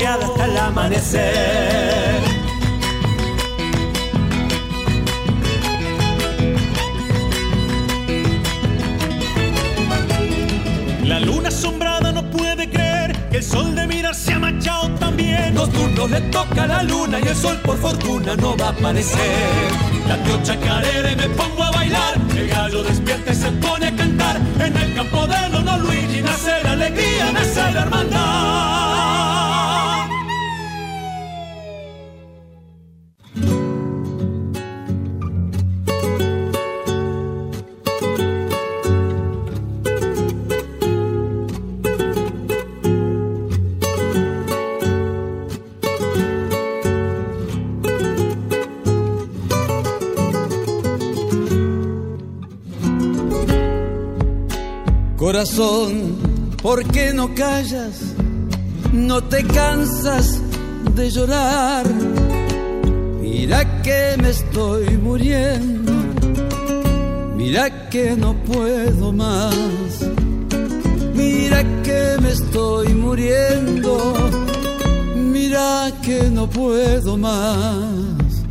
[0.06, 2.22] Hasta el amanecer.
[11.04, 15.54] La luna asombrada no puede creer que el sol de mirar se ha manchado también.
[15.54, 18.70] Dos turnos le toca a la luna y el sol por fortuna no va a
[18.70, 19.70] aparecer.
[20.06, 22.14] Planteo chacarera y me pongo a bailar.
[22.36, 24.38] El gallo despierta y se pone a cantar.
[24.60, 28.79] En el campo de Lono Luigi nace la alegría, nace la hermandad.
[55.40, 56.18] Corazón,
[56.62, 58.14] ¿por qué no callas?
[58.92, 60.42] No te cansas
[60.94, 61.86] de llorar.
[63.22, 65.94] Mira que me estoy muriendo.
[67.38, 69.56] Mira que no puedo más.
[71.16, 74.14] Mira que me estoy muriendo.
[75.16, 78.44] Mira que no puedo más.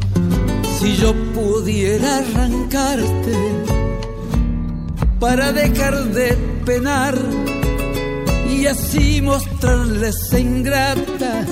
[0.80, 3.58] Si yo pudiera arrancarte
[5.20, 6.37] para dejar de
[8.50, 11.46] y así mostrarles ingrata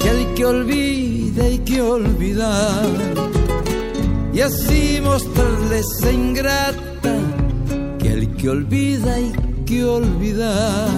[0.00, 2.86] que hay que olvida hay que olvidar.
[4.32, 7.16] Y así mostrarles ingrata
[7.98, 9.30] que hay que olvida hay
[9.66, 10.88] que olvidar.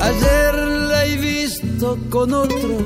[0.00, 0.54] Ayer
[0.90, 2.76] la he visto con otro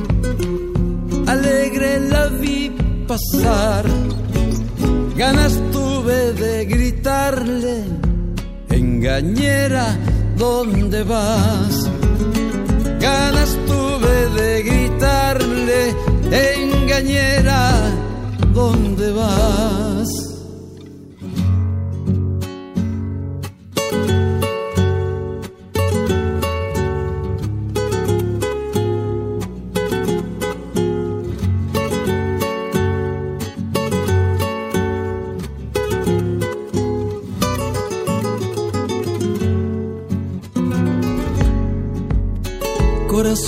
[1.27, 2.71] alegre la vi
[3.09, 3.87] pasar.
[5.17, 8.00] Ganas tuve de gritarle,
[9.01, 9.97] engañera,
[10.37, 11.89] ¿dónde vas?
[13.01, 15.95] Ganas tuve de gritarle,
[16.31, 17.81] engañera,
[18.53, 20.30] ¿dónde vas?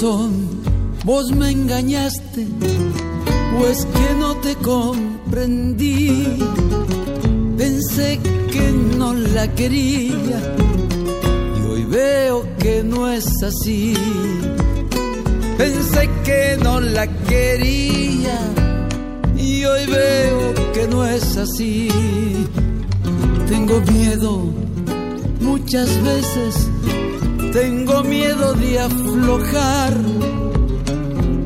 [0.02, 2.48] Vos me engañaste,
[3.56, 6.38] o es que no te comprendí.
[7.56, 8.18] Pensé
[8.50, 10.56] que no la quería
[11.56, 13.94] y hoy veo que no es así.
[15.56, 18.40] Pensé que no la quería
[19.36, 21.88] y hoy veo que no es así.
[23.48, 24.52] Tengo miedo
[25.40, 26.71] muchas veces
[27.52, 29.94] tengo miedo de aflojar.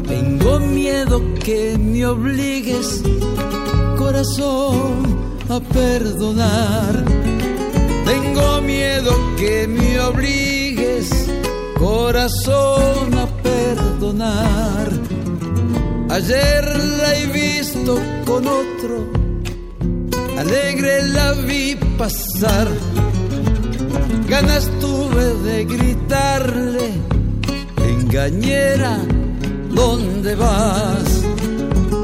[0.07, 3.03] Tengo miedo que me obligues,
[3.99, 7.05] corazón, a perdonar.
[8.05, 11.11] Tengo miedo que me obligues,
[11.79, 14.89] corazón, a perdonar.
[16.09, 16.65] Ayer
[17.01, 19.11] la he visto con otro,
[20.39, 22.69] alegre la vi pasar
[24.29, 26.91] ganas tuve de gritarle,
[27.89, 28.99] engañera,
[29.70, 31.24] ¿dónde vas?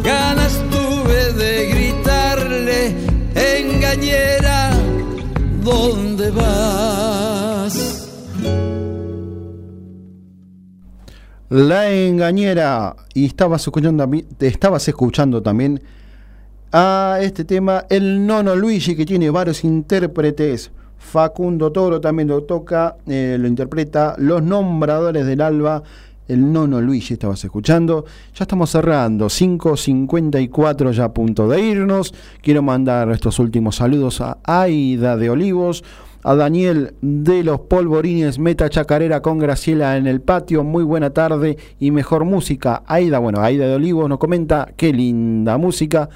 [0.05, 2.95] Ganas tuve de gritarle,
[3.35, 4.71] engañera,
[5.63, 8.09] ¿dónde vas?
[11.49, 12.97] La engañera.
[13.15, 14.09] Y estabas escuchando,
[14.41, 15.83] estabas escuchando también
[16.73, 20.71] a este tema, el Nono Luigi, que tiene varios intérpretes.
[21.03, 24.15] Facundo Toro también lo toca, eh, lo interpreta.
[24.19, 25.83] Los nombradores del alba,
[26.29, 28.07] el Nono Luigi, estabas escuchando.
[28.35, 32.15] Ya estamos cerrando, 5.54 ya a punto de irnos.
[32.41, 35.85] Quiero mandar estos últimos saludos a Aida de Olivos,
[36.23, 40.65] a Daniel de los Polvorines, Meta Chacarera con Graciela en el patio.
[40.65, 42.85] Muy buena tarde y mejor música.
[42.87, 46.09] Aida, bueno, Aida de Olivos nos comenta, qué linda música.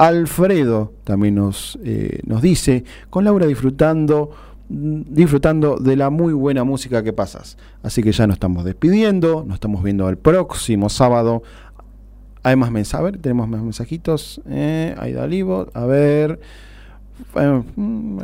[0.00, 4.30] Alfredo también nos, eh, nos dice, con Laura disfrutando,
[4.70, 7.58] disfrutando de la muy buena música que pasas.
[7.82, 11.42] Así que ya nos estamos despidiendo, nos estamos viendo el próximo sábado.
[12.42, 14.40] Hay más mensajes, a ver, tenemos más mensajitos.
[14.48, 15.24] Eh, Aida
[15.74, 16.40] a ver.
[17.76, 18.20] Mm,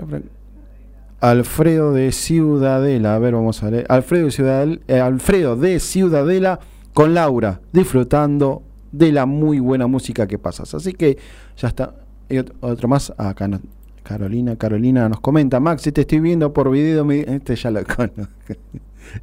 [1.21, 3.85] Alfredo de Ciudadela, a ver, vamos a leer.
[3.91, 6.59] Alfredo de Ciudadela, eh, Alfredo de Ciudadela
[6.95, 8.63] con Laura, disfrutando
[8.99, 10.75] de la muy buena música que pasas.
[10.75, 11.19] Así que
[11.57, 11.95] ya está.
[12.29, 13.61] Y ot- otro más, acá no-
[14.03, 18.29] Carolina, Carolina nos comenta, Maxi, te estoy viendo por video, mi- este ya lo conozco.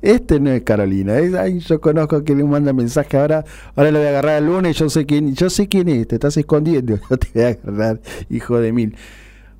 [0.01, 3.43] Este no es Carolina, es, ay, yo conozco que le manda mensaje ahora,
[3.75, 6.15] ahora lo voy a agarrar el lunes, yo sé quién, yo sé quién es, te
[6.15, 7.99] estás escondiendo, yo te voy a agarrar,
[8.29, 8.95] hijo de mil.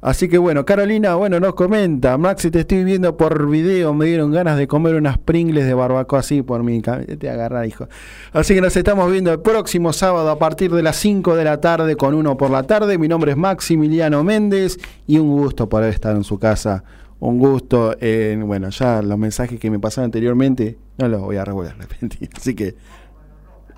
[0.04, 4.32] Así que bueno, Carolina, bueno, nos comenta, Maxi, te estoy viendo por video, me dieron
[4.32, 7.88] ganas de comer unas pringles de barbacoa así por mi te agarra, hijo.
[8.34, 11.62] Así que nos estamos viendo el próximo sábado a partir de las 5 de la
[11.62, 12.98] tarde con uno por la tarde.
[12.98, 14.78] Mi nombre es Maximiliano Méndez
[15.08, 16.84] y un gusto poder estar en su casa.
[17.22, 21.46] Un gusto, en, bueno, ya los mensajes que me pasaron anteriormente no los voy a
[21.46, 22.30] revolver, repetir.
[22.36, 22.76] Así que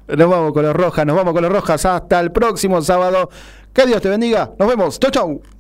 [0.08, 3.30] nos vamos con los rojas, nos vamos con los rojas hasta el próximo sábado.
[3.72, 4.54] Que Dios te bendiga.
[4.58, 5.00] Nos vemos.
[5.00, 5.55] Chau, chau.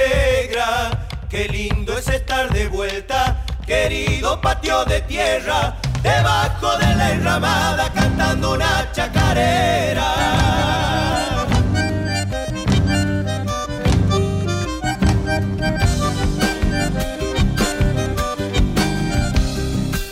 [0.00, 1.06] Alegra.
[1.28, 8.54] Qué lindo es estar de vuelta, querido patio de tierra, debajo de la enramada cantando
[8.54, 10.14] una chacarera.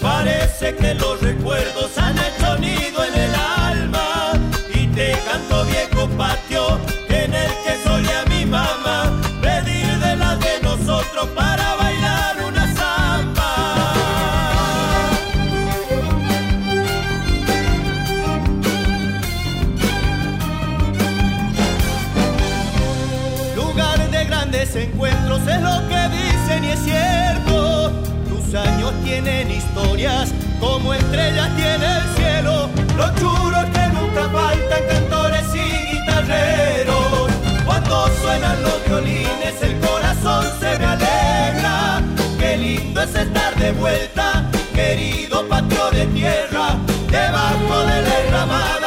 [0.00, 4.32] Parece que los recuerdos han hecho nido en el alma
[4.72, 6.97] y te canto viejo patio
[30.60, 32.68] como estrellas tiene el cielo.
[32.96, 37.30] Los churos que nunca faltan, cantores y guitarreros.
[37.64, 42.00] Cuando suenan los violines, el corazón se me alegra.
[42.38, 46.76] Qué lindo es estar de vuelta, querido patio de tierra,
[47.10, 48.77] debajo de la.